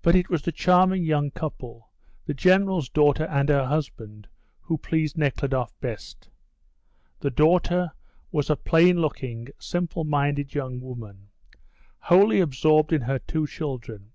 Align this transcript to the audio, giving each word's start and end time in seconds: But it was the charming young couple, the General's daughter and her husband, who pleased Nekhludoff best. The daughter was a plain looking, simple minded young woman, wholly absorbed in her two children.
But 0.00 0.16
it 0.16 0.30
was 0.30 0.40
the 0.40 0.52
charming 0.52 1.04
young 1.04 1.30
couple, 1.30 1.90
the 2.24 2.32
General's 2.32 2.88
daughter 2.88 3.26
and 3.26 3.50
her 3.50 3.66
husband, 3.66 4.26
who 4.62 4.78
pleased 4.78 5.18
Nekhludoff 5.18 5.78
best. 5.82 6.30
The 7.20 7.28
daughter 7.30 7.92
was 8.32 8.48
a 8.48 8.56
plain 8.56 9.02
looking, 9.02 9.48
simple 9.58 10.04
minded 10.04 10.54
young 10.54 10.80
woman, 10.80 11.28
wholly 11.98 12.40
absorbed 12.40 12.90
in 12.90 13.02
her 13.02 13.18
two 13.18 13.46
children. 13.46 14.12